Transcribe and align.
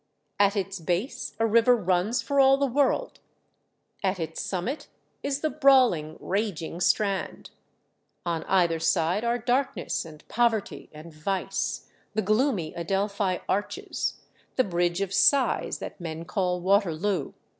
At 0.39 0.55
its 0.55 0.79
base 0.79 1.35
a 1.37 1.45
river 1.45 1.75
runs 1.77 2.23
for 2.23 2.39
all 2.39 2.57
the 2.57 2.65
world; 2.65 3.19
at 4.01 4.19
its 4.19 4.41
summit 4.41 4.87
is 5.21 5.41
the 5.41 5.49
brawling, 5.51 6.17
raging 6.19 6.81
Strand; 6.81 7.51
on 8.25 8.43
either 8.45 8.79
side 8.79 9.23
are 9.23 9.37
darkness 9.37 10.03
and 10.03 10.27
poverty 10.27 10.89
and 10.91 11.13
vice, 11.13 11.85
the 12.15 12.23
gloomy 12.23 12.73
Adelphi 12.73 13.41
arches, 13.47 14.15
the 14.55 14.63
Bridge 14.63 15.01
of 15.01 15.13
Sighs 15.13 15.77
that 15.77 16.01
men 16.01 16.25
call 16.25 16.61
Waterloo. 16.61 17.33